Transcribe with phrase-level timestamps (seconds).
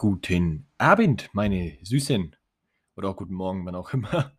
[0.00, 2.36] Guten Abend, meine Süßen.
[2.94, 4.30] Oder auch guten Morgen, wann auch immer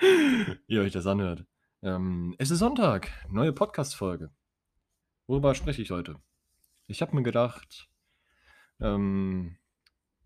[0.66, 1.46] ihr euch das anhört.
[1.80, 4.30] Ähm, es ist Sonntag, neue Podcast-Folge.
[5.26, 6.16] Worüber spreche ich heute?
[6.86, 7.88] Ich habe mir gedacht,
[8.78, 9.56] ähm,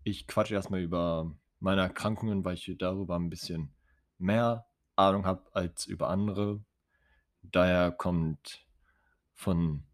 [0.03, 3.73] ich quatsche erstmal über meine Erkrankungen, weil ich darüber ein bisschen
[4.17, 4.65] mehr
[4.97, 6.61] Ahnung habe als über andere.
[7.43, 8.67] Daher kommt
[9.35, 9.85] von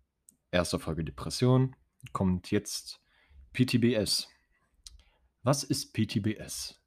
[0.50, 1.76] erster Folge Depression,
[2.14, 3.00] kommt jetzt
[3.54, 4.28] PTBS.
[5.50, 6.80] Was ist PTBS?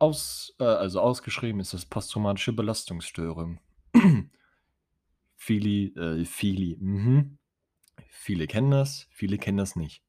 [0.00, 3.60] Aus, äh, also ausgeschrieben ist das posttraumatische Belastungsstörung.
[5.36, 7.38] viele, äh, viele, mhm.
[8.08, 10.02] viele kennen das, viele kennen das nicht.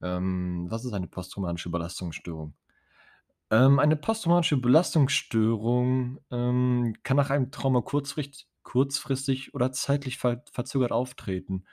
[0.00, 2.54] Ähm, was ist eine posttraumatische Belastungsstörung?
[3.50, 11.64] Ähm, eine posttraumatische Belastungsstörung ähm, kann nach einem Trauma kurzfristig, oder zeitlich ver verzögert auftreten.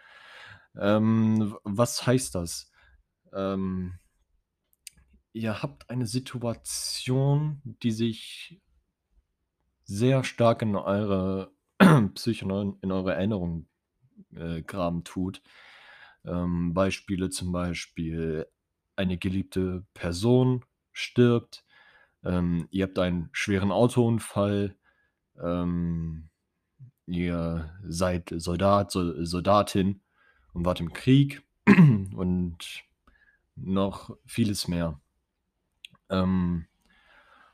[0.76, 2.72] Ähm, was heißt das?
[3.34, 4.00] Ähm,
[5.34, 8.62] ihr habt eine Situation, die sich
[9.84, 11.52] sehr stark in eure
[12.14, 13.68] Psyche, in eure Erinnerung
[14.36, 15.42] äh, graben tut.
[16.26, 18.48] Ähm, Beispiele zum Beispiel,
[18.96, 21.66] eine geliebte Person stirbt,
[22.24, 24.76] ähm, ihr habt einen schweren Autounfall,
[25.42, 26.30] ähm,
[27.08, 30.02] ihr seid Soldat, Sol Soldatin
[30.54, 32.84] und wart im Krieg und
[33.56, 35.02] noch vieles mehr.
[36.14, 36.66] Ähm,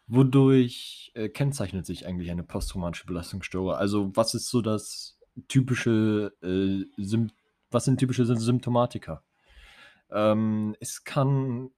[0.08, 3.72] wodurch äh, kennzeichnet sich eigentlich eine posttraumatische Belastungsstörung?
[3.72, 7.32] Also, was ist so das typische, äh, Sym
[7.72, 9.24] was sind typische Symptomatika?
[10.12, 11.70] Ähm, es kann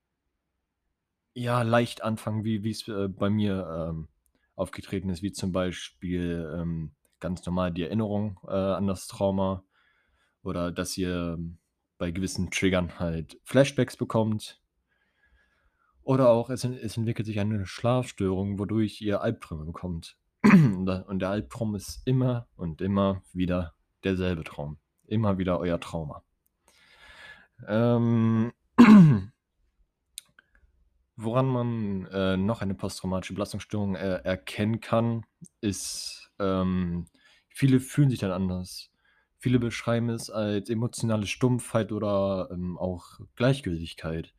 [1.33, 4.07] ja leicht anfangen, wie es äh, bei mir ähm,
[4.55, 9.63] aufgetreten ist, wie zum Beispiel ähm, ganz normal die Erinnerung äh, an das Trauma
[10.43, 11.37] oder dass ihr
[11.97, 14.60] bei gewissen Triggern halt Flashbacks bekommt
[16.03, 20.17] oder auch es es entwickelt sich eine Schlafstörung, wodurch ihr Albträume bekommt.
[20.43, 24.77] Und der Albtraum ist immer und immer wieder derselbe Traum.
[25.05, 26.23] Immer wieder euer Trauma.
[27.67, 28.51] Ähm,
[31.15, 35.25] woran man, äh, noch eine posttraumatische Belastungsstörung, äh, erkennen kann,
[35.59, 37.05] ist, ähm,
[37.49, 38.89] viele fühlen sich dann anders.
[39.37, 44.33] Viele beschreiben es als emotionale Stumpfheit oder, ähm, auch Gleichgültigkeit.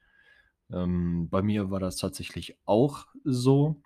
[0.73, 3.83] Ähm, bei mir war das tatsächlich auch so.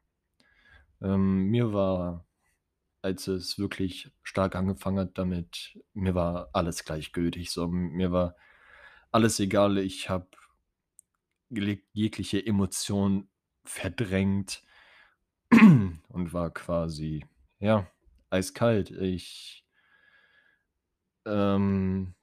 [1.02, 2.26] Ähm, mir war,
[3.02, 7.50] als es wirklich stark angefangen hat damit, mir war alles gleichgültig.
[7.50, 8.36] So, mir war
[9.12, 9.78] alles egal.
[9.78, 10.28] Ich habe
[11.92, 13.28] jegliche Emotion
[13.64, 14.62] verdrängt
[15.50, 17.25] und war quasi,
[17.60, 17.91] ja,
[18.30, 18.91] eiskalt.
[18.91, 19.64] Ich
[21.25, 22.16] ähm,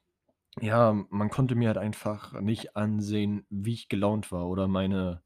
[0.62, 5.22] ja, man konnte mir halt einfach nicht ansehen, wie ich gelaunt war oder meine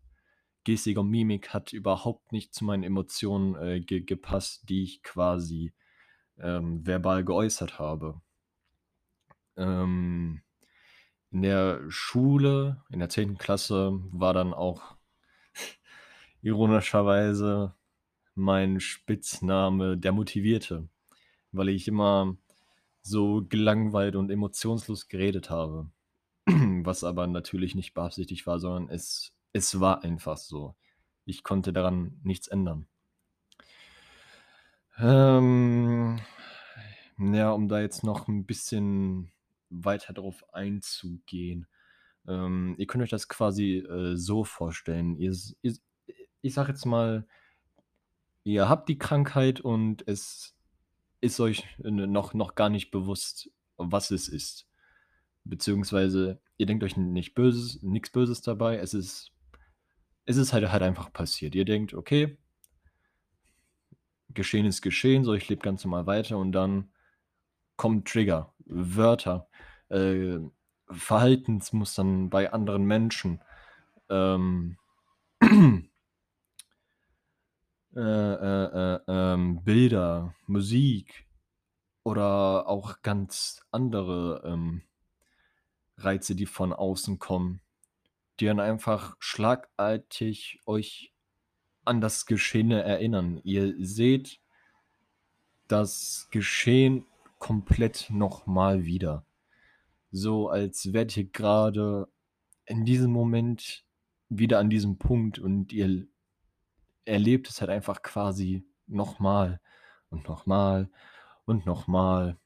[0.66, 5.74] Gestik und Mimik hat überhaupt nicht zu meinen Emotionen, äh, ge gepasst, die ich quasi,
[6.40, 8.22] ähm, verbal geäußert habe.
[9.58, 10.42] Ähm,
[11.32, 13.38] in der Schule, in der 10.
[13.38, 14.98] Klasse, war dann auch
[16.44, 17.74] ironischerweise
[18.36, 20.90] mein Spitzname „der Motivierte“,
[21.52, 22.38] weil ich immer
[23.08, 25.90] so gelangweilt und emotionslos geredet habe.
[26.46, 30.76] Was aber natürlich nicht beabsichtigt war, sondern es, es war einfach so.
[31.26, 32.88] Ich konnte daran nichts ändern.
[35.00, 36.20] Ähm,
[37.18, 39.32] ja, um da jetzt noch ein bisschen
[39.70, 41.68] weiter drauf einzugehen.
[42.28, 45.16] Ähm, ihr könnt euch das quasi äh, so vorstellen.
[45.18, 45.76] Ihr, ihr,
[46.42, 47.28] ich sag jetzt mal,
[48.44, 50.57] ihr habt die Krankheit und es
[51.28, 54.68] ist euch äh, noch, noch gar nicht bewusst, was es ist.
[55.44, 58.78] Beziehungsweise ihr denkt euch nicht Böses, nichts Böses dabei.
[58.78, 59.32] Es ist,
[60.26, 61.56] es ist halt, halt einfach passiert.
[61.56, 62.38] Ihr denkt, okay,
[64.34, 66.92] geschehen ist geschehen, so ich lebe ganz normal weiter und dann
[67.76, 69.48] kommen Trigger, Wörter,
[69.90, 70.40] äh,
[70.90, 73.42] Verhaltensmustern bei anderen Menschen.
[74.10, 74.78] Ähm,
[77.98, 81.26] äh, äh, äh, ähm, Bilder, Musik
[82.04, 84.84] oder auch ganz andere ähm,
[85.98, 87.60] Reize, die von außen kommen,
[88.40, 91.12] die dann einfach schlagartig euch
[91.86, 93.42] an das Geschehene erinnern.
[93.44, 94.42] Ihr seht
[95.68, 97.04] das Geschehen
[97.40, 99.26] komplett nochmal wieder.
[100.12, 102.08] So als wärt ihr gerade
[102.68, 103.84] in diesem Moment
[104.30, 106.06] wieder an diesem Punkt und ihr
[107.08, 109.60] erlebt es halt einfach quasi nochmal
[110.10, 110.90] und nochmal
[111.46, 112.38] und nochmal.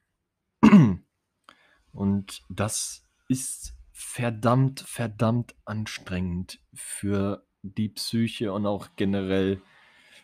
[1.91, 9.61] Und das ist verdammt, verdammt anstrengend für die Psyche und auch generell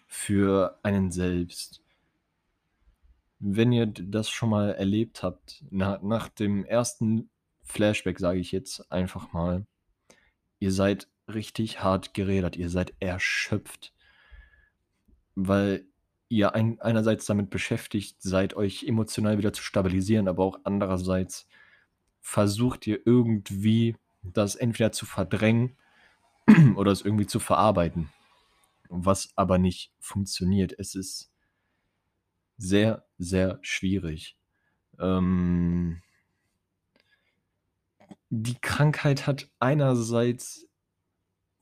[0.08, 1.84] für einen selbst.
[3.40, 7.30] Wenn ihr das schon mal erlebt habt, na nach dem ersten
[7.64, 9.68] Flashback, sage ich jetzt einfach mal,
[10.60, 13.94] ihr seid richtig hart gerädert, ihr seid erschöpft
[15.38, 15.86] weil
[16.30, 21.48] ihr ein einerseits damit beschäftigt seid, euch emotional wieder zu stabilisieren, aber auch andererseits
[22.22, 25.78] versucht ihr irgendwie, das entweder zu verdrängen
[26.76, 28.10] oder es irgendwie zu verarbeiten,
[28.90, 30.74] was aber nicht funktioniert.
[30.78, 31.32] Es ist
[32.58, 34.38] sehr, sehr schwierig.
[35.00, 36.02] Ähm
[38.30, 40.67] die Krankheit hat einerseits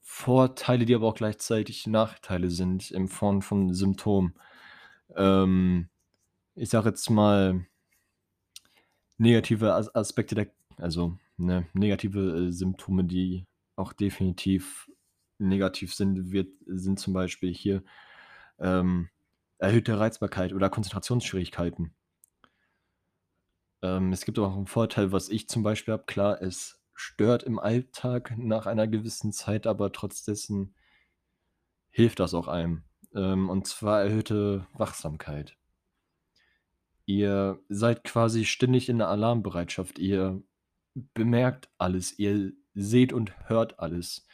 [0.08, 4.34] Vorteile, die aber auch gleichzeitig Nachteile sind in Form von Symptomen.
[5.16, 5.88] Ähm,
[6.56, 7.66] ich sage jetzt mal
[9.18, 10.48] negative As Aspekte der
[10.78, 13.44] also, ne, negative, äh, Symptome, die
[13.76, 14.90] auch definitiv
[15.38, 17.82] negativ sind, wird sind zum Beispiel hier,
[18.58, 19.08] ähm,
[19.58, 21.94] erhöhte Reizbarkeit oder Konzentrationsschwierigkeiten.
[23.82, 26.04] Ähm, es gibt auch 'n Vorteil, was ich zum Beispiel habe.
[26.06, 30.74] Klar, es stört im Alltag nach einer gewissen Zeit, aber trotz dessen
[31.90, 32.84] hilft das auch einem.
[33.14, 35.56] Ähm, und zwar erhöhte Wachsamkeit.
[37.04, 39.98] Ihr seid quasi ständig in der Alarmbereitschaft.
[39.98, 40.42] Ihr
[41.14, 42.18] bemerkt alles.
[42.18, 44.26] Ihr seht und hört alles.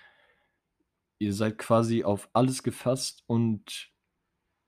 [1.19, 3.91] Ihr seid quasi auf alles gefasst und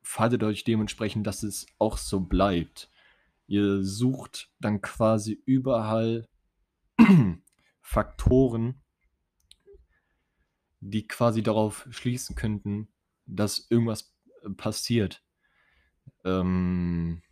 [0.02, 2.90] verhaltet euch dementsprechend, dass es auch so bleibt.
[3.46, 6.28] Ihr sucht dann quasi überall
[7.86, 8.80] Faktoren
[10.82, 12.88] die quasi darauf schließen könnten,
[13.26, 14.14] dass irgendwas,
[14.44, 15.20] äh, passiert.
[16.24, 17.22] Ähm,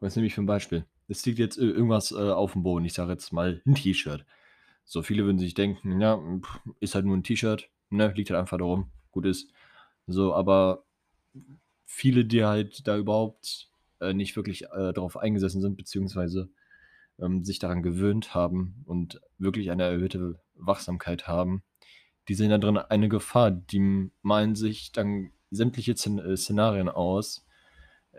[0.00, 0.86] was nehme ich für 'n Beispiel?
[1.08, 2.84] Es liegt jetzt i irgendwas, äh, aufm Boden.
[2.86, 4.24] Ich sage jetzt mal 'n T-Shirt.
[4.84, 6.20] So, viele würden sich denken: „Ja,
[6.80, 8.12] ist halt nur 'n T-Shirt, ne?
[8.16, 9.52] Liegt halt einfach da rum, gut ist.“
[10.06, 10.84] So, aber
[11.86, 13.70] viele, die halt da überhaupt,
[14.00, 16.48] äh, nicht wirklich, äh, drauf eingesessen sind, beziehungsweise,
[17.18, 21.62] ähm, sich daran gewöhnt haben und wirklich eine erhöhte Wachsamkeit haben,
[22.28, 23.50] die sehen da drin eine Gefahr.
[23.50, 27.46] Die malen sich dann sämtliche Szen äh, Szenarien aus,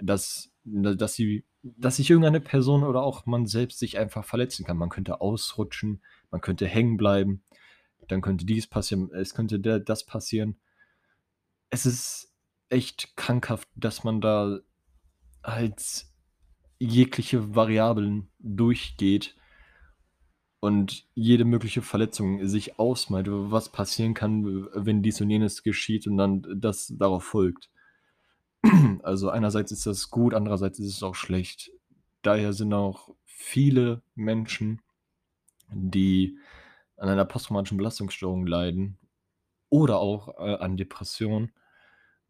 [0.01, 4.77] dass dass sie dass sich irgendeine Person oder auch man selbst sich einfach verletzen kann.
[4.77, 7.44] Man könnte ausrutschen, man könnte hängen bleiben,
[8.07, 10.59] dann könnte dies passieren, es könnte der das passieren.
[11.71, 12.31] Es ist
[12.69, 14.59] echt krankhaft, dass man da
[15.44, 16.06] halt
[16.80, 19.36] jegliche Variablen durchgeht
[20.60, 26.18] und jede mögliche Verletzung sich ausmalt, was passieren kann, wenn dies und jenes geschieht und
[26.18, 27.69] dann das darauf folgt.
[29.04, 31.72] Also, einerseits ist das gut, andererseits ist es auch schlecht.
[32.24, 34.81] Daher sind auch viele Menschen,
[35.72, 36.39] die
[36.98, 38.98] an einer posttraumatischen Belastungsstörung leiden
[39.69, 41.51] oder auch, äh, an Depressionen,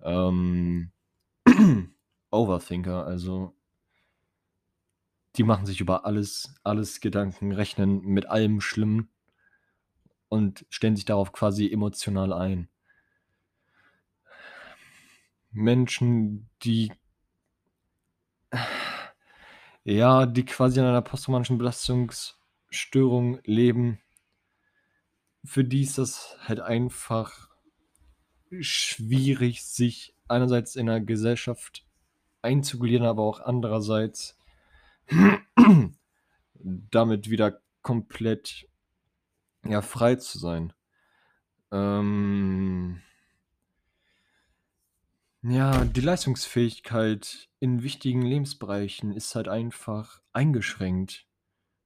[0.01, 0.91] ähm,
[2.31, 3.55] Overthinker, also
[5.37, 9.09] die machen sich über alles alles Gedanken, rechnen mit allem Schlimmen
[10.29, 12.69] und stellen sich darauf quasi emotional ein.
[15.51, 16.91] Menschen, die
[19.83, 23.99] ja, die quasi an einer posttraumatischen Belastungsstörung leben
[25.45, 27.49] für die ist das halt einfach
[28.59, 31.85] schwierig, sich einerseits in der Gesellschaft
[32.41, 34.34] einzugliedern, aber auch andererseits
[36.55, 38.67] damit wieder komplett,
[39.63, 40.73] ja, frei zu sein.
[41.71, 43.01] Ähm
[45.43, 51.27] ja, die Leistungsfähigkeit in wichtigen Lebensbereichen ist halt einfach eingeschränkt.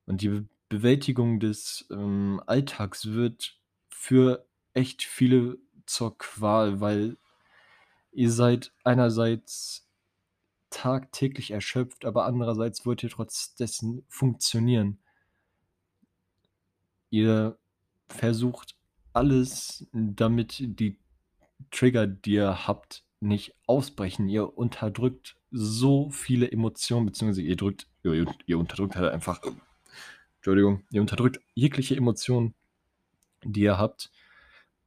[0.06, 3.60] Und die Bewältigung des, ähm, Alltags wird
[3.90, 7.18] für echt viele zur Qual, weil
[8.12, 9.88] ihr seid einerseits
[10.70, 13.56] tagtäglich erschöpft, aber andererseits wollt ihr trotz
[14.08, 15.00] funktionieren.
[17.10, 17.58] Ihr
[18.08, 18.76] versucht
[19.14, 20.98] alles, damit die
[21.72, 24.30] Trigger, die ihr habt, nicht ausbrechen.
[24.30, 29.42] Ihr unterdrückt so viele Emotionen, beziehungsweise ihr drückt ihr ihr unterdrückt halt einfach
[30.40, 32.54] Entschuldigung, ihr unterdrückt jegliche Emotionen,
[33.44, 34.10] die ihr habt,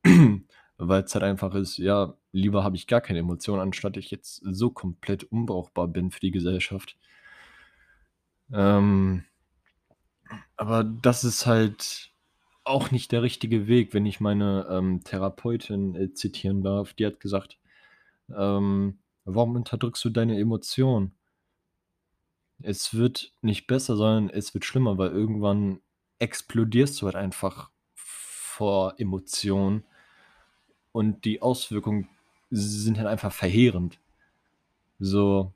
[0.78, 4.70] weil's halt einfach ist, ja, lieber habe ich gar keine Emotionen, anstatt ich jetzt so
[4.70, 6.96] komplett unbrauchbar bin für die Gesellschaft.
[8.52, 9.24] Ähm,
[10.56, 12.12] aber das ist halt
[12.64, 16.94] auch nicht der richtige Weg, wenn ich meine, ähm, Therapeutin, äh, zitieren darf.
[16.94, 17.58] Die hat gesagt,
[18.36, 21.12] ähm: „Warum unterdrückst du deine Emotionen?“
[22.62, 25.80] Es wird nicht besser, sondern es wird schlimmer, weil irgendwann
[26.18, 29.84] explodierst du halt einfach vor Emotionen
[30.92, 32.08] und die Auswirkungen
[32.52, 33.98] sind halt einfach verheerend.
[34.98, 35.52] So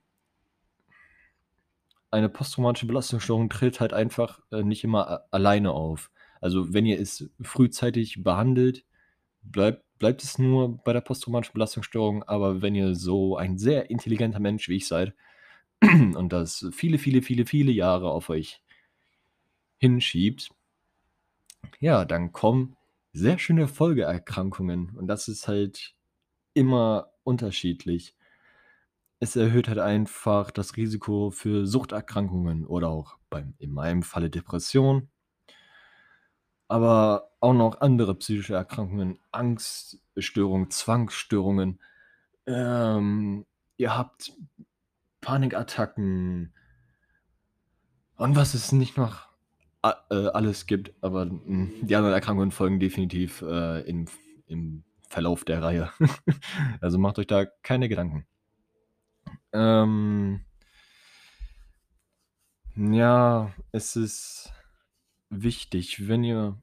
[2.11, 6.11] eine posttraumatische Belastungsstörung tritt halt einfach, äh, nicht immer alleine auf.
[6.41, 8.85] Also, wenn ihr es frühzeitig behandelt,
[9.43, 14.41] bleibt bleibt es nur bei der posttraumatischen Belastungsstörung, aber wenn ihr so ein sehr intelligenter
[14.41, 15.15] Mensch wie ich seid
[15.83, 18.61] und das viele, viele, viele, viele Jahre auf euch
[19.79, 20.51] hinschiebt
[21.81, 22.77] ja, dann kommen
[23.13, 25.95] sehr schöne Folgeerkrankungen und das ist halt
[26.57, 28.17] immer unterschiedlich.
[29.21, 35.09] Es erhöht halt einfach das Risiko für Suchterkrankungen oder auch beim in meinem Falle Depression.
[36.69, 41.81] Aber auch noch andere psychische Erkrankungen, Angststörungen, Zwangsstörungen.
[42.47, 43.47] Ähm,
[43.77, 44.33] ihr habt
[45.21, 46.55] Panikattacken.
[48.17, 49.29] Und was es nicht noch
[49.83, 54.07] äh, alles gibt, aber, hm, die anderen Erkrankungen folgen definitiv, äh, im
[54.49, 54.85] im
[55.17, 55.91] Verlauf der Reihe.
[56.83, 58.27] Also, macht euch da keine Gedanken.
[59.55, 60.45] Ähm
[62.75, 64.53] ja, es ist
[65.31, 66.61] wichtig, wenn ihr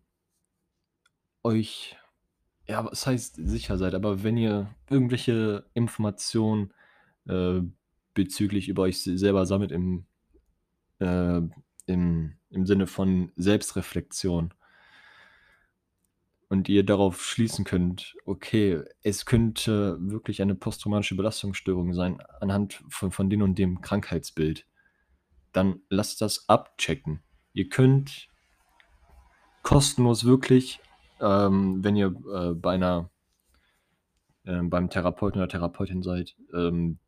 [1.42, 1.98] euch
[2.68, 6.76] ja, was heißt sicher seid, aber wenn ihr irgendwelche Informationen,
[7.26, 7.62] äh,
[8.14, 10.06] bezüglich über euch se selber sammelt im
[11.00, 11.42] äh,
[11.88, 14.54] im im Sinne von Selbstreflexion
[16.54, 23.12] und ihr darauf schließen könnt: „Okay, es könnte wirklich eine posttraumatische Belastungsstörung sein anhand von
[23.12, 24.68] von dem und dem Krankheitsbild“,
[25.52, 27.24] dann lasst das abchecken.
[27.54, 28.28] Ihr könnt
[29.64, 30.80] kostenlos wirklich,
[31.20, 33.10] ähm, wenn ihr, äh, bei 'ner
[34.46, 37.00] ähm, beim Therapeuten oder Therapeutin seid, ähm,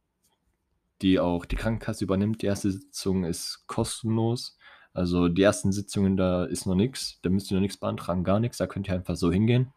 [1.04, 2.42] die auch die Krankenkasse übernimmt.
[2.42, 4.58] Die erste Sitzung ist kostenlos.
[4.96, 7.20] Also, die ersten Sitzungen, da ist noch nix.
[7.22, 8.58] Da müsst ihr noch nix beantragen, gar nix.
[8.58, 9.74] Da könnt ihr einfach so hingehen,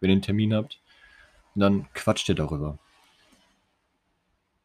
[0.00, 0.80] wenn ihr 'n Termin habt.
[1.54, 2.78] Und dann quatscht ihr darüber.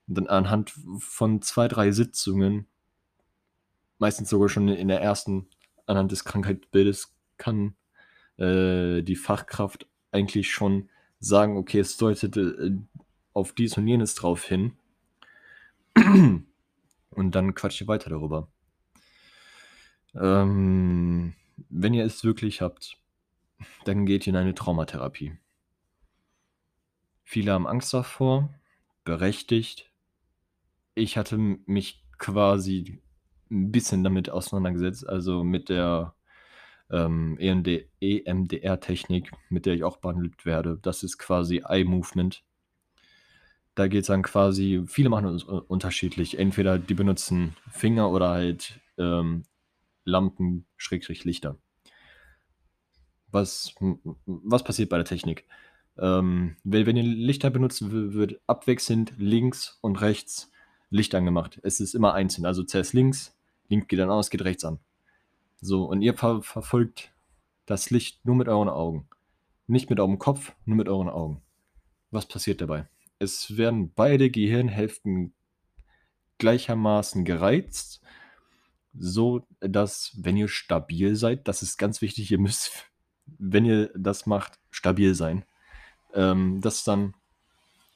[0.08, 2.68] Und dann anhand von 2, 3 Sitzungen
[4.00, 5.48] meistens sogar schon in der ersten
[5.86, 7.76] anhand des Krankheitsbildes kann,
[8.38, 12.72] äh, die Fachkraft eigentlich schon sagen: „Okay, es deutet, äh,
[13.34, 14.74] auf dies und jenes drauf hin.“
[17.12, 18.48] Und dann quatscht ihr weiter darüber.
[20.20, 21.34] Ähm,
[21.70, 22.98] wenn ihr es wirklich habt,
[23.86, 25.38] dann geht ihr in eine Traumatherapie.
[27.30, 28.50] Viele haben Angst davor,
[29.04, 29.90] berechtigt.
[31.00, 33.00] Ich hatte mich quasi
[33.52, 36.16] 'n bisschen damit auseinandergesetzt, also, mit der,
[36.92, 40.80] ähm, EMD EMDR-Technik, mit der ich auch behandelt werde.
[40.82, 42.42] Das ist quasi Eye Movement.
[43.78, 46.40] Da geht's dann quasi viele machen es unterschiedlich.
[46.40, 49.44] Entweder die benutzen Finger oder halt, ähm,
[50.08, 51.58] Lampen Schrägstrich Lichter.
[53.30, 55.46] Was m m was passiert bei der Technik?
[55.98, 60.50] Ähm, we wenn ihr Lichter benutzt, wird abwechselnd links und rechts
[60.90, 61.60] Licht angemacht.
[61.64, 62.46] Es ist immer einzeln.
[62.46, 63.36] Also, zuerst links,
[63.68, 64.80] links geht dann aus, geht rechts an.
[65.60, 67.12] So, und ihr ver verfolgt
[67.66, 69.10] das Licht nur mit euren Augen.
[69.68, 71.42] Nicht mit eurem Kopf, nur mit euren Augen.
[72.12, 72.88] Was passiert dabei?
[73.20, 75.34] Es werden beide Gehirnhälften
[76.38, 78.02] gleichermaßen gereizt,
[79.00, 82.72] sodass, wenn ihr stabil seid das ist ganz wichtig, ihr müsst,
[83.26, 85.46] wenn ihr das macht, stabil sein.
[86.14, 87.14] Ähm, dass dann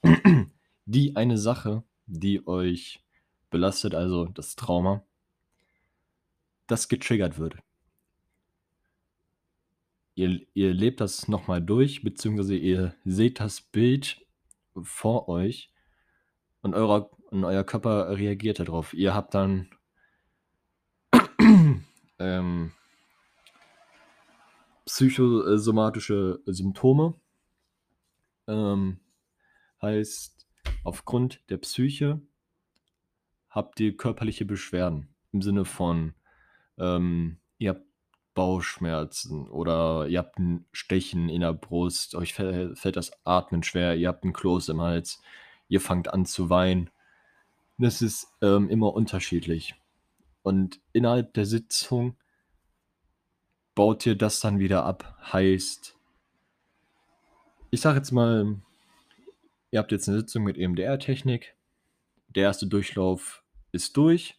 [0.86, 3.04] die eine Sache, die euch
[3.50, 5.04] belastet, also das Trauma
[6.68, 7.56] das getriggert wird.
[10.16, 14.26] Ihr ihr lebt das noch mal durch, beziehungsweise ihr seht das Bild
[14.82, 15.70] vor euch
[16.62, 18.94] und eurer und euer Körper reagiert da drauf.
[18.94, 19.70] Ihr habt dann
[22.22, 22.72] ähm
[24.86, 27.14] psycho äh, somatische Symptome.
[28.48, 29.00] Ähm,
[29.82, 30.48] heißt,
[30.84, 32.22] aufgrund der Psyche
[33.50, 36.14] habt ihr körperliche Beschwerden im Sinne von,
[36.78, 37.86] ähm, ihr habt
[38.34, 43.96] Bauchschmerzen oder ihr habt 'n Stechen in der Brust, euch fäll fällt das Atmen schwer,
[43.98, 45.22] ihr habt 'n Kloß im Hals,
[45.70, 46.90] ihr fangt an zu weinen.
[47.78, 49.76] Das ist, ähm, immer unterschiedlich.
[50.44, 52.18] Und innerhalb der Sitzung
[53.76, 55.18] baut ihr das dann wieder ab.
[55.32, 55.96] Heißt
[57.74, 58.58] ich sage jetzt mal,
[59.72, 61.56] ihr habt jetzt 'ne Sitzung mit EMDR-Technik.
[62.28, 64.38] Der erste Durchlauf ist durch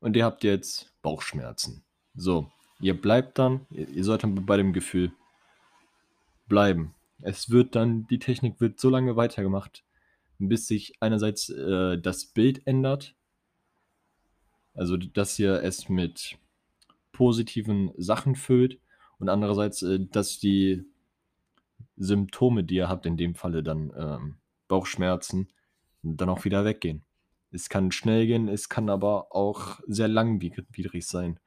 [0.00, 1.84] und ihr habt jetzt Bauchschmerzen.
[2.14, 2.50] So,
[2.80, 5.12] ihr bleibt dann ihr ihr sollt dann bei dem Gefühl
[6.46, 6.94] bleiben.
[7.22, 9.84] Es wird dann die Technik wird so lange weitergemacht,
[10.38, 13.16] bis sich einerseits, äh, das Bild ändert
[14.78, 16.38] also, dass ihr es mit
[17.10, 18.78] positiven Sachen füllt
[19.18, 20.84] und andererseits, äh, dass die
[21.96, 24.36] Symptome, die ihr habt, in dem Falle dann, ähm,
[24.68, 25.48] Bauchschmerzen,
[26.02, 27.04] dann auch wieder weggehen.
[27.50, 31.40] Es kann schnell gehen, es kann aber auch sehr langwierig sein.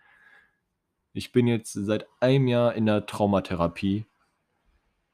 [1.13, 4.05] Ich bin jetzt seit einem Jahr in der Traumatherapie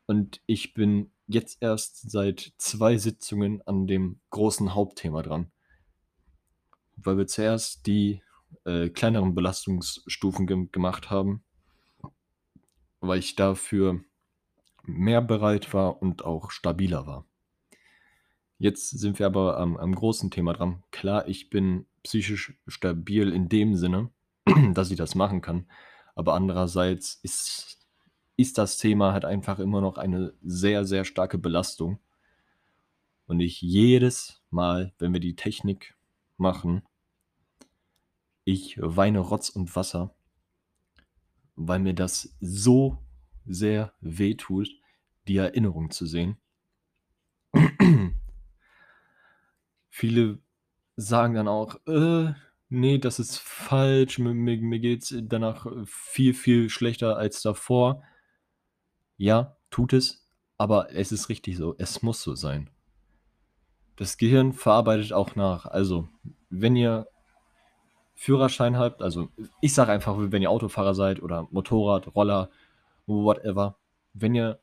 [0.08, 5.52] und ich bin jetzt erst seit 2 Sitzungen an dem großen Hauptthema dran.
[6.98, 8.22] Weil wir zuerst die,
[8.66, 11.44] äh, kleineren Belastungsstufen gem gemacht haben
[13.00, 14.02] weil ich dafür
[14.84, 17.26] mehr bereit war und auch stabiler war.
[18.58, 20.84] Jetzt sind wir aber am am großen Thema dran.
[20.92, 24.10] Klar, ich bin psychisch stabil in dem Sinne,
[24.74, 25.68] dass ich das machen kann,
[26.16, 27.76] aber andererseits ist
[28.40, 32.00] ist das Thema halt einfach immer noch eine sehr, sehr starke Belastung.
[33.26, 35.97] Und ich jedes Mal, wenn wir die Technik
[36.38, 36.84] machen
[38.46, 40.16] ich weine Rotz und Wasser
[41.58, 43.00] weil mir das so
[43.46, 44.70] sehr wehtut,
[45.28, 46.38] die Erinnerung zu sehen.
[49.90, 50.40] Viele
[50.96, 52.34] sagen dann auch: „Äh,
[52.70, 58.04] ne, das ist falsch, mir mir mir geht's danach viel, viel schlechter als davor.“
[59.18, 60.28] Ja, tut es,
[60.58, 61.76] aber es ist richtig so.
[61.78, 62.70] Es muss so sein.
[63.98, 65.66] Das Gehirn verarbeitet auch nach.
[65.66, 66.08] Also,
[66.50, 67.08] wenn ihr
[68.14, 72.50] Führerschein habt, also ich sage einfach, wenn ihr Autofahrer seid oder Motorrad, Roller,
[73.08, 73.78] whatever,
[74.14, 74.60] wenn ihr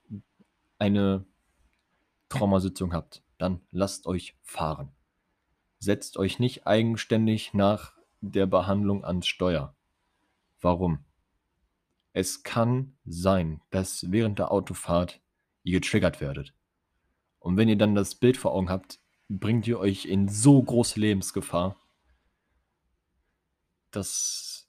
[0.78, 1.24] eine
[2.28, 4.92] Traumasitzung habt, dann lasst euch fahren.
[5.78, 9.74] Setzt euch nicht eigenständig nach der Behandlung ans Steuer.
[10.60, 11.04] Warum?
[12.12, 15.20] Es kann sein, dass während der Autofahrt
[15.64, 16.54] ihr getriggert werdet.
[17.40, 21.00] Und wenn ihr dann das Bild vor Augen habt, bringt ihr euch in so große
[21.00, 21.76] Lebensgefahr
[23.92, 24.66] das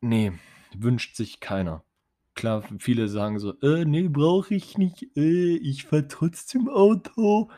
[0.00, 0.38] Ne,
[0.76, 1.84] wünscht sich keiner.
[2.34, 5.16] Klar, viele sagen so: „Äh, ne, brauche ich nicht.
[5.16, 7.50] Äh, ich fahre trotzdem Auto.“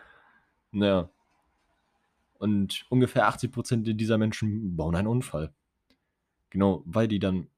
[0.73, 1.11] Na ja.
[2.39, 5.53] Und ungefähr 80% dieser Menschen bauen einen Unfall.
[6.51, 7.49] Genau, weil die dann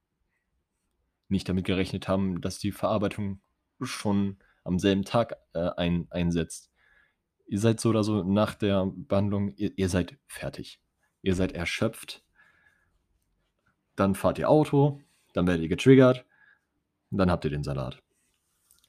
[1.29, 3.41] nicht damit gerechnet haben, dass die Verarbeitung
[3.81, 6.72] schon am selben Tag, äh, ein einsetzt.
[7.53, 10.81] Ihr seid so oder so nach der Behandlung ihr ihr seid fertig.
[11.21, 12.25] Ihr seid erschöpft.
[13.95, 15.03] Dann fahrt ihr Auto,
[15.35, 16.25] dann werdet ihr getriggert
[17.11, 18.03] dann habt ihr den Salat.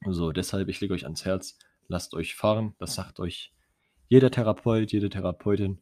[0.06, 2.74] So, deshalb, ich lege euch ans Herz, lasst euch fahren.
[2.78, 3.54] Das sagt euch
[4.08, 5.82] jeder Therapeut, jede Therapeutin,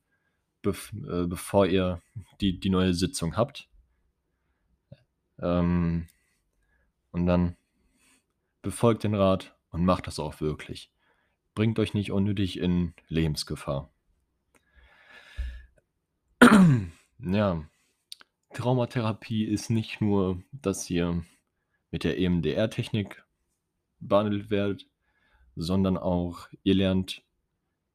[0.63, 2.01] bev äh, bevor ihr
[2.39, 3.69] die die neue Sitzung habt.
[5.37, 6.07] Ähm,
[7.11, 7.57] und dann
[8.63, 10.91] befolgt den Rat und macht das auch wirklich.
[11.53, 13.89] Bringt euch nicht unnötig in Lebensgefahr.
[17.23, 17.63] Ja,
[18.55, 21.23] Traumatherapie ist nicht nur, dass ihr
[21.91, 23.23] mit der EMDR-Technik
[23.99, 24.87] behandelt werdet,
[25.55, 27.21] sondern auch ihr lernt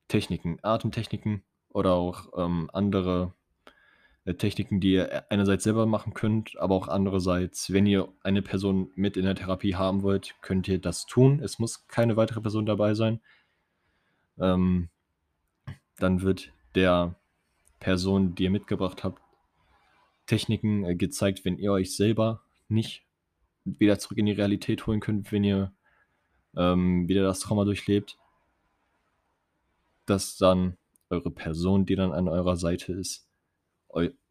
[0.08, 3.34] Techniken, Atemtechniken oder auch, ähm, andere,
[4.24, 8.90] äh, Techniken, die ihr einerseits selber machen könnt, aber auch andererseits, wenn ihr eine Person
[8.94, 11.40] mit in der Therapie haben wollt, könnt ihr das tun.
[11.40, 13.20] Es muss keine weitere Person dabei sein.
[14.38, 14.88] Ähm,
[15.96, 17.14] dann wird der
[17.80, 19.20] Person, die ihr mitgebracht habt,
[20.26, 23.04] Techniken, äh, gezeigt, wenn ihr euch selber nicht
[23.64, 25.72] wieder zurück in die Realität holen könnt, wenn ihr,
[26.56, 28.18] ähm, wieder das Trauma durchlebt
[30.06, 30.78] dass dann
[31.10, 33.28] eure Person, die dann an eurer Seite ist,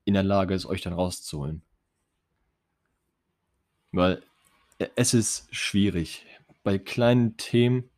[0.06, 1.62] in der Lage ist, euch dann rauszuholen.
[3.92, 4.24] Weil
[4.80, 6.26] e es ist schwierig.
[6.64, 7.90] Bei kleinen Themen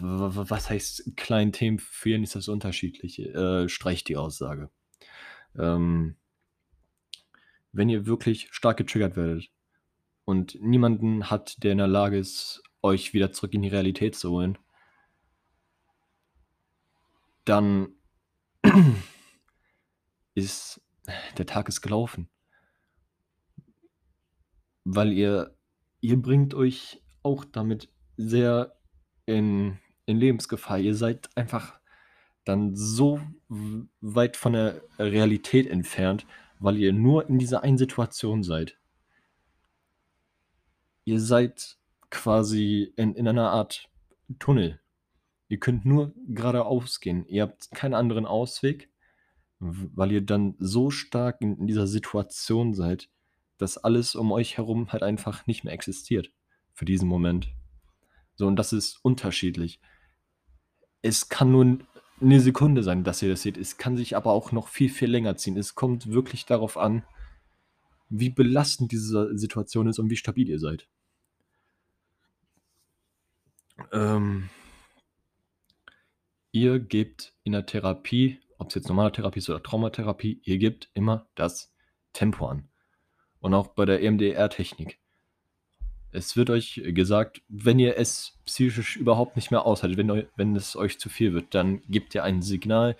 [0.00, 1.78] was heißt kleinen Themen?
[1.78, 3.18] Für jeden ist das unterschiedlich.
[3.18, 4.70] Äh, streicht die Aussage.
[5.58, 6.16] Ähm
[7.72, 9.50] wenn ihr wirklich stark getriggert werdet
[10.24, 14.30] und niemanden hat, der in der Lage ist, euch wieder zurück in die Realität zu
[14.30, 14.56] holen
[17.46, 17.94] dann
[20.34, 20.82] ist
[21.38, 22.28] der Tag ist gelaufen.
[24.84, 25.56] Weil ihr
[26.00, 28.75] ihr bringt euch auch damit sehr
[29.26, 30.78] in in Lebensgefahr.
[30.78, 31.78] Ihr seid einfach
[32.44, 33.20] dann so
[34.00, 36.26] weit von der Realität entfernt,
[36.60, 38.78] weil ihr nur in dieser einen Situation seid.
[41.04, 41.76] Ihr seid
[42.10, 43.90] quasi in in einer Art
[44.38, 44.80] Tunnel.
[45.48, 47.26] Ihr könnt nur geradeaus gehen.
[47.26, 48.90] Ihr habt keinen anderen Ausweg,
[49.58, 53.08] weil ihr dann so stark in in dieser Situation seid,
[53.58, 56.30] dass alles um euch herum halt einfach nicht mehr existiert
[56.74, 57.55] für diesen Moment.
[58.36, 59.80] So, und das ist unterschiedlich.
[61.02, 61.86] Es kann nur 'n
[62.20, 63.56] 'ne Sekunde sein, dass ihr das seht.
[63.58, 65.56] Es kann sich aber auch noch viel, viel länger ziehen.
[65.56, 67.02] Es kommt wirklich darauf an,
[68.08, 70.86] wie belastend diese Situation ist und wie stabil ihr seid.
[73.92, 74.48] Ähm
[76.54, 81.28] ihr gebt in der Therapie, ob's jetzt normale Therapie ist oder Traumatherapie, ihr gebt immer
[81.34, 81.72] das
[82.12, 82.68] Tempo an.
[83.40, 84.98] Und auch bei der EMDR-Technik.
[86.16, 90.74] Es wird euch gesagt, wenn ihr es psychisch überhaupt nicht mehr aushaltet, wenn wenn es
[90.76, 92.96] euch zu viel wird, dann gebt ihr ein Signal.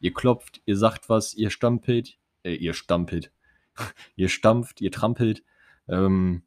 [0.00, 3.32] Ihr klopft, ihr sagt was, ihr stampelt äh, ihr stampelt.
[4.16, 5.44] Ihr stampft, ihr trampelt,
[5.88, 6.42] ähm,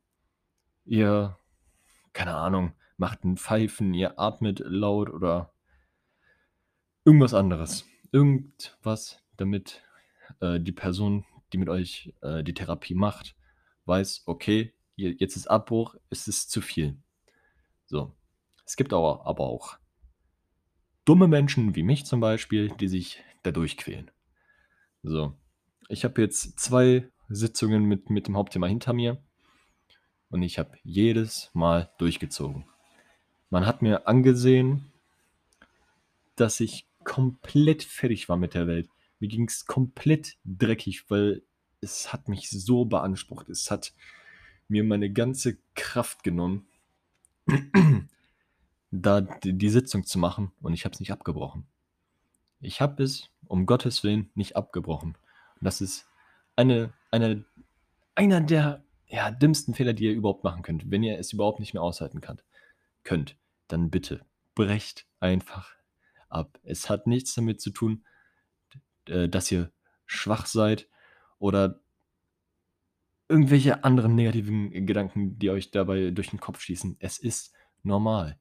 [0.86, 1.38] ihr
[2.14, 5.54] keine Ahnung, macht 'n Pfeifen, ihr atmet laut oder
[7.06, 7.86] irgendwas anderes.
[8.12, 9.82] Irgendwas, damit,
[10.42, 13.36] äh, die Person, die mit euch, äh, die Therapie macht,
[13.86, 16.98] weiß: „Okay, jetzt ist Abbruch, es ist zu viel.“
[17.88, 18.16] So.
[18.66, 19.78] Es gibt aber aber auch
[21.06, 24.12] dumme Menschen wie mich zum Beispiel, die sich da durchquälen.
[25.04, 25.36] So.
[25.90, 29.22] Ich habe jetzt 2 Sitzungen mit mit dem Hauptthema hinter mir
[30.30, 32.66] und ich habe jedes Mal durchgezogen.
[33.50, 34.92] Man hat mir angesehen
[36.36, 38.90] dass ich komplett fertig war mit der Welt.
[39.20, 41.44] Mir ging's komplett dreckig, weil
[41.82, 43.50] es hat mich so beansprucht.
[43.50, 43.94] Es hat
[44.72, 46.66] mir meine ganze Kraft genommen
[48.92, 51.66] da d die Sitzung zu machen und ich habe es nicht abgebrochen.
[52.60, 55.18] Ich habe es, um Gottes Willen, nicht abgebrochen.
[55.56, 56.08] Und das ist
[56.56, 57.46] eine eine
[58.16, 60.92] einer der, ja, dümmsten Fehler, die ihr überhaupt machen könnt.
[60.92, 62.44] Wenn ihr es überhaupt nicht mehr aushalten kannt
[63.04, 65.76] könnt, dann bitte brecht einfach
[66.30, 66.60] ab.
[66.64, 68.06] Es hat nichts damit zu tun,
[69.08, 69.72] äh, dass ihr
[70.06, 70.88] schwach seid
[71.40, 71.81] oder
[73.32, 76.98] irgendwelche anderen negativen Gedanken, die euch dabei durch den Kopf schießen.
[77.00, 78.38] Es ist normal.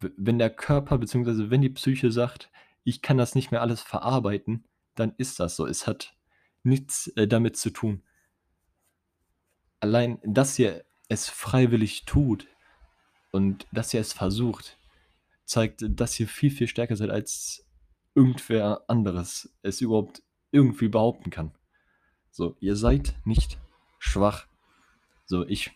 [0.00, 2.50] Wenn der Körper beziehungsweise wenn die Psyche sagt:
[2.84, 4.64] „Ich kann das nicht mehr alles verarbeiten“,
[4.96, 5.66] dann ist das so.
[5.66, 6.16] Es hat
[6.64, 8.02] nichts, äh, damit zu tun.
[9.80, 12.48] Allein, dass ihr es freiwillig tut
[13.30, 14.76] und dass ihr es versucht,
[15.44, 17.64] zeigt, dass ihr viel, viel stärker seid, als
[18.14, 21.52] irgendwer anderes es überhaupt irgendwie behaupten kann.
[22.32, 23.56] So, ihr seid nicht
[23.98, 24.46] schwach.
[25.26, 25.72] So, ich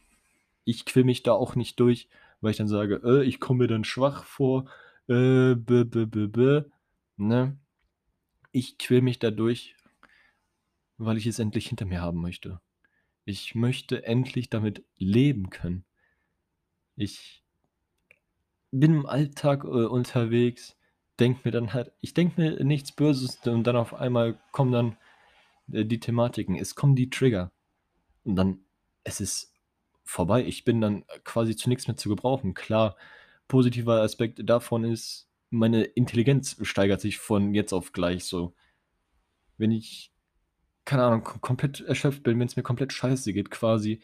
[0.64, 2.08] ich quäle mich da auch nicht durch,
[2.40, 4.66] weil ich dann sage: „Äh, ich komme mir dann schwach vor,
[5.08, 6.64] äh, bä, bä, bä, bä“,
[7.16, 7.58] ne?
[8.52, 9.76] Ich quäle mich da durch
[10.98, 12.61] weil ich es endlich hinter mir haben möchte.
[13.24, 15.85] Ich möchte endlich damit leben können.
[16.96, 17.42] Ich
[18.70, 20.76] bin im Alltag, äh, unterwegs,
[21.20, 24.96] denke mir dann halt ich denke mir nichts Böses und dann auf einmal kommen dann,
[25.72, 26.56] äh, die Thematiken.
[26.56, 27.52] Es kommen die Trigger.
[28.24, 28.61] Und dann
[29.04, 29.52] es ist
[30.04, 30.44] vorbei.
[30.44, 32.54] Ich bin dann quasi zu nix mehr zu gebrauchen.
[32.54, 32.96] Klar,
[33.48, 38.54] positiver Aspekt davon ist, meine Intelligenz steigert sich von jetzt auf gleich so.
[39.58, 40.12] Wenn ich,
[40.85, 44.00] keine Ahnung, ko komplett erschöpft bin, wenn's mir komplett scheiße geht quasi,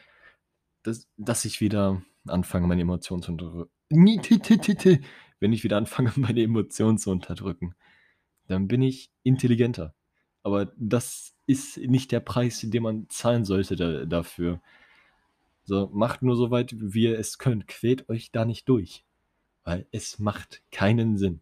[0.83, 5.01] dass dass ich wieder anfange, meine Emotionen zu unterdrü ni t t t t
[5.41, 7.75] wenn ich wieder anfange, meine Emotionen zu unterdrücken,
[8.49, 9.95] dann bin ich intelligenter.
[10.43, 14.61] Aber das ist nicht der Preis, den man zahlen sollte da dafür.
[15.65, 17.67] So, macht nur so weit, wie ihr es könnt.
[17.69, 19.05] Quält euch da nicht durch,
[19.65, 21.41] weil es macht keinen Sinn.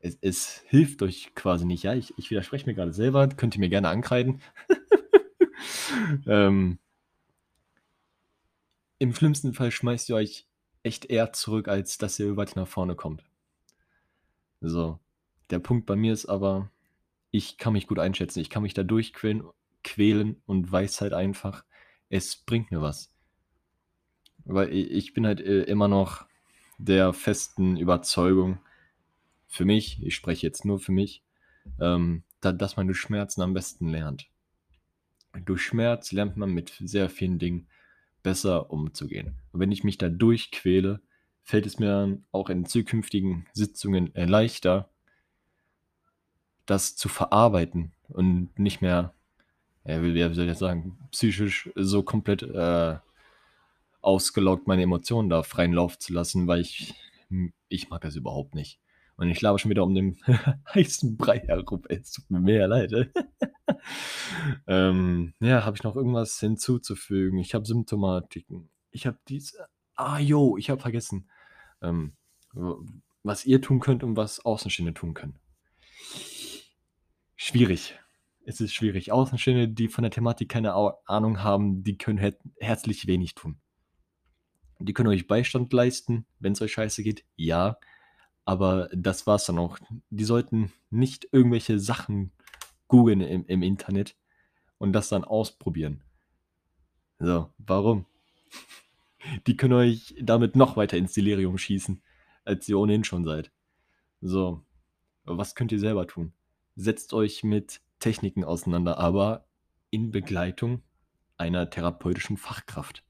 [0.00, 1.82] Es es hilft euch quasi nicht.
[1.82, 4.40] Ja, ich ich widerspreche mir grade selber, könnt ihr mir gerne ankreiden.
[6.26, 6.78] Ähm
[8.98, 10.46] im schlimmsten Fall schmeißt ihr euch
[10.82, 13.24] echt eher zurück, als dass ihr weiter nach vorne kommt.
[14.60, 14.98] So,
[15.50, 16.70] der Punkt bei mir ist aber,
[17.34, 18.38] ich kann mich gut einschätzen.
[18.38, 19.42] Ich kann mich da durchquälen
[19.82, 21.64] quälen und weiß halt einfach,
[22.08, 23.12] es bringt mir was.
[24.44, 26.26] Weil ich bin halt, äh, immer noch
[26.78, 28.60] der festen Überzeugung
[29.48, 31.24] für mich, ich spreche jetzt nur für mich,
[31.80, 34.28] ähm, da dass man durch Schmerzen am besten lernt.
[35.44, 37.66] Durch Schmerz lernt man mit sehr vielen Dingen
[38.22, 39.40] besser umzugehen.
[39.50, 41.00] Und wenn ich mich da durchquäle,
[41.42, 44.93] fällt es mir dann auch in zukünftigen Sitzungen, äh, leichter
[46.66, 49.14] das zu verarbeiten und nicht mehr,
[49.84, 52.96] ja, wie wie soll ich das sagen, psychisch so komplett, äh,
[54.00, 56.94] ausgelaugt meine Emotionen da freien Lauf zu lassen, weil ich
[57.28, 58.80] hm, ich mag das überhaupt nicht.
[59.16, 60.18] Und ich laber schon wieder um den
[60.74, 61.82] heißen Brei herum.
[61.88, 62.92] Es tut mir mega leid.
[64.66, 67.38] Ähm, ja, habe ich noch irgendwas hinzuzufügen?
[67.38, 68.68] Ich habe Symptomatiken.
[68.90, 71.28] Ich habe diese ah, jo, ich habe vergessen,
[71.82, 72.12] ähm,
[73.22, 75.38] was ihr tun könnt und was Außenstehende tun können.
[77.46, 77.94] Schwierig.
[78.46, 79.12] Es ist schwierig.
[79.12, 83.60] Außenstehende, die von der Thematik keine Ahnung haben, die können her herzlich wenig tun.
[84.78, 87.76] Die können euch Beistand leisten, wenn's euch scheiße geht, ja,
[88.46, 89.78] aber das war's dann auch.
[90.08, 92.32] Die sollten nicht irgendwelche Sachen
[92.88, 94.16] googeln im im Internet
[94.78, 96.02] und das dann ausprobieren.
[97.18, 98.06] So, warum?
[99.46, 102.02] die können euch damit noch weiter ins Delirium schießen,
[102.46, 103.52] als ihr ohnehin schon seid.
[104.22, 104.64] So,
[105.24, 106.32] was könnt ihr selber tun?
[106.76, 109.46] Setzt euch mit Techniken auseinander, aber
[109.90, 110.82] in Begleitung
[111.36, 113.04] einer therapeutischen Fachkraft.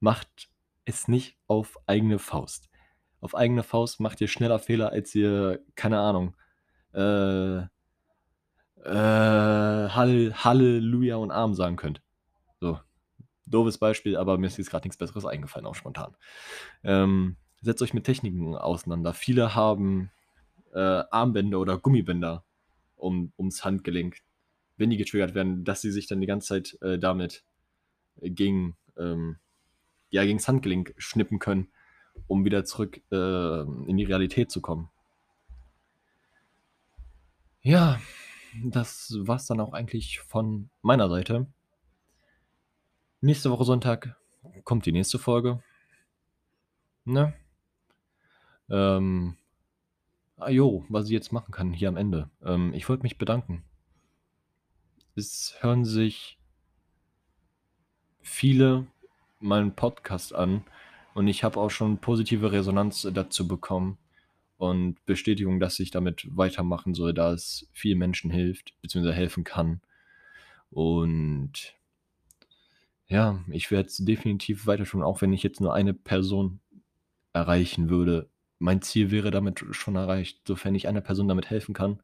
[0.00, 0.48] Macht
[0.84, 2.68] es nicht auf eigene Faust.
[3.20, 6.36] Auf eigene Faust macht ihr schneller Fehler, als ihr, keine Ahnung,
[6.92, 7.68] äh, äh,
[8.84, 12.02] Hall Halleluja und Arm sagen könnt.
[12.60, 12.78] So,
[13.46, 16.16] doofes Beispiel, aber mir ist jetzt gerade nichts Besseres eingefallen, auch spontan.
[16.84, 19.14] Ähm, setzt euch mit Techniken auseinander.
[19.14, 20.10] Viele haben
[20.72, 22.44] äh, Armbänder oder Gummibänder
[22.98, 24.18] um, ums Handgelenk,
[24.76, 27.44] wenn die getriggert werden, dass sie sich dann die ganze Zeit äh, damit
[28.20, 29.36] gegen, ähm,
[30.10, 31.68] ja, gegen das Handgelenk schnippen können,
[32.26, 34.90] um wieder zurück äh, in die Realität zu kommen.
[37.62, 38.00] Ja,
[38.64, 41.46] das war's dann auch eigentlich von meiner Seite.
[43.20, 44.16] Nächste Woche Sonntag
[44.64, 45.62] kommt die nächste Folge.
[47.04, 47.34] Ne?
[48.70, 49.36] Ähm,
[50.38, 52.30] ah jo, was ich jetzt machen kann hier am Ende.
[52.42, 53.62] Ähm, ich wollte mich bedanken.
[55.14, 56.38] Es hören sich
[58.20, 58.86] viele
[59.40, 60.64] meinen Podcast an
[61.14, 63.98] und ich habe auch schon positive Resonanz dazu bekommen
[64.58, 69.80] und Bestätigung, dass ich damit weitermachen soll, da es vielen Menschen hilft, beziehungsweise helfen kann.
[70.70, 71.74] Und
[73.06, 76.60] ja, ich werde es definitiv weiter tun, auch wenn ich jetzt nur eine Person
[77.32, 78.28] erreichen würde.
[78.58, 80.40] Mein Ziel wäre damit schon erreicht.
[80.46, 82.02] Sofern ich einer Person damit helfen kann,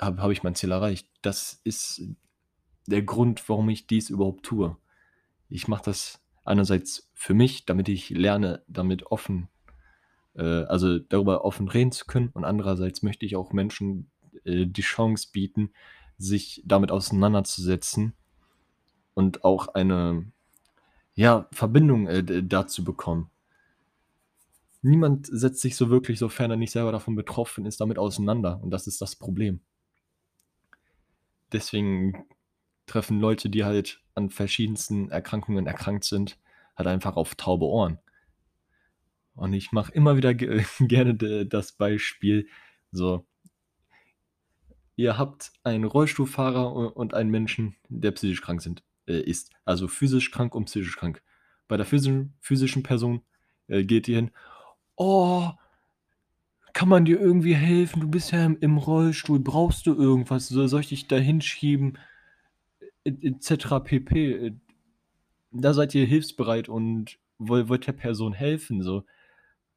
[0.00, 1.08] habe hab ich mein Ziel erreicht.
[1.22, 2.02] Das ist
[2.86, 4.76] der Grund, warum ich dies überhaupt tue.
[5.48, 9.48] Ich mache das einerseits für mich, damit ich lerne, damit offen,
[10.34, 12.30] äh, also darüber offen reden zu können.
[12.34, 14.10] Und andererseits möchte ich auch Menschen
[14.44, 15.70] äh, die Chance bieten,
[16.18, 18.14] sich damit auseinanderzusetzen
[19.14, 20.30] und auch eine
[21.14, 23.30] ja, Verbindung äh, dazu bekommen.
[24.84, 28.60] Niemand setzt sich so wirklich, sofern er nicht selber davon betroffen ist, damit auseinander.
[28.62, 29.60] Und das ist das Problem.
[31.52, 32.26] Deswegen
[32.84, 36.38] treffen Leute, die halt an verschiedensten Erkrankungen erkrankt sind,
[36.76, 37.98] halt einfach auf taube Ohren.
[39.34, 42.46] Und ich mache immer wieder ge gerne das Beispiel,
[42.92, 43.26] so,
[44.96, 49.50] ihr habt einen Rollstuhlfahrer und einen Menschen, der psychisch krank sind, äh, ist.
[49.64, 51.22] Also physisch krank und psychisch krank.
[51.68, 53.22] Bei der physischen, physischen Person
[53.68, 54.30] äh, geht ihr hin,
[54.96, 55.50] oh,
[56.72, 58.00] kann man dir irgendwie helfen?
[58.00, 60.48] Du bist ja im, Rollstuhl, brauchst du irgendwas?
[60.48, 61.98] Soll ich dich da hinschieben?
[63.04, 63.80] etc.
[63.84, 64.54] pp.
[65.52, 69.04] Da seid ihr hilfsbereit und wollt, wollt der Person helfen, so.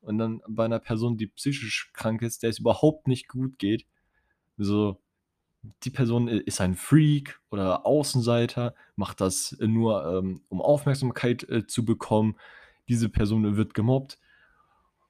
[0.01, 3.85] Und dann bei einer Person, die psychisch krank ist, der es überhaupt nicht gut geht,
[4.57, 4.97] so,
[5.83, 11.83] die Person ist ein Freak oder Außenseiter, macht das nur, ähm, um Aufmerksamkeit äh, zu
[11.83, 12.37] bekommen,
[12.87, 14.17] diese Person wird gemobbt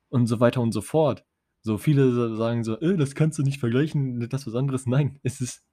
[0.10, 1.26] und so weiter und so fort.
[1.62, 4.86] So viele sagen so, äh, das kannst du nicht vergleichen, das ist was anderes.
[4.86, 5.66] Nein, es ist,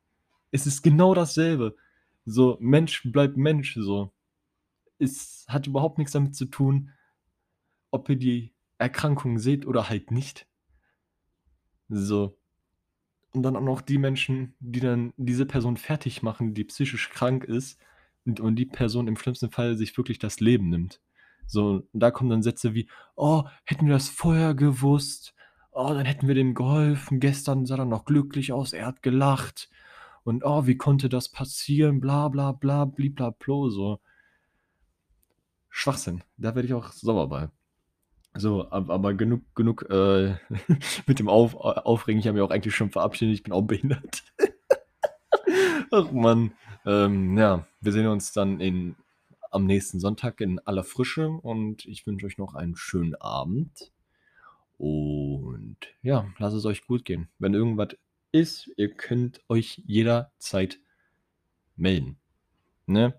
[0.50, 1.76] es ist genau dasselbe.
[2.24, 4.12] So, Mensch bleibt Mensch, so.
[4.98, 6.90] Es hat überhaupt nichts damit zu tun,
[7.90, 10.46] ob ihr die Erkrankung seht oder halt nicht.
[11.88, 12.38] So.
[13.32, 17.44] Und dann auch noch die Menschen, die dann diese Person fertig machen, die psychisch krank
[17.44, 17.80] ist
[18.24, 21.00] und, und die Person im schlimmsten Fall sich wirklich das Leben nimmt.
[21.46, 25.34] So, und da kommen dann Sätze wie, oh, hätten wir das vorher gewusst,
[25.70, 29.68] oh, dann hätten wir dem geholfen, gestern sah er noch glücklich aus, er hat gelacht
[30.24, 34.00] und oh, wie konnte das passieren, bla bla bla, bliblablo, so.
[35.68, 37.48] Schwachsinn, da werde ich auch sauer bei.
[38.36, 40.34] So, aber genug, genug äh,
[41.06, 42.18] mit dem Auf, Aufregen.
[42.18, 44.24] Ich habe mich auch eigentlich schon verabschiedet, ich bin auch behindert.
[45.90, 46.52] Ach man.
[46.84, 48.96] Ähm, ja, wir sehen uns dann in,
[49.54, 53.92] am nächsten Sonntag in aller Frische und ich wünsche euch noch einen schönen Abend.
[54.78, 57.28] Und ja, lasst es euch gut gehen.
[57.38, 57.96] Wenn irgendwas
[58.32, 60.80] ist, ihr könnt euch jederzeit
[61.76, 62.18] melden.
[62.86, 63.14] Ne?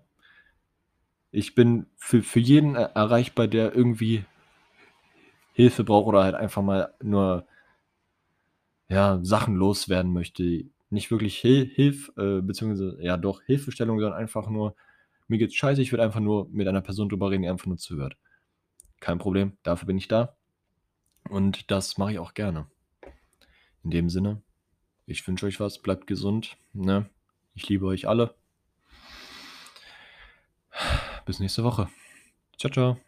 [1.30, 4.24] Ich bin für, für jeden erreichbar, der irgendwie
[5.52, 7.46] Hilfe braucht oder halt einfach mal nur
[8.88, 10.66] ja, Sachen loswerden möchte.
[10.90, 14.76] Nicht wirklich Hil Hilf, äh, beziehungsweise ja doch Hilfestellung, sondern einfach nur,
[15.28, 17.78] mir geht's scheiße, ich würde einfach nur mit einer Person drüber reden, die einfach nur
[17.78, 18.16] zuhört.
[19.00, 20.36] Kein Problem, dafür bin ich da.
[21.28, 22.66] Und das mache ich auch gerne.
[23.82, 24.42] In dem Sinne,
[25.06, 26.56] ich wünsche euch was, bleibt gesund.
[26.72, 27.08] Ne?
[27.54, 28.34] Ich liebe euch alle.
[31.24, 31.88] Bis nächste Woche.
[32.58, 33.05] Ciao, ciao.